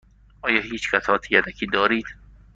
[0.41, 2.05] آیا هیچ قطعات یدکی دارید؟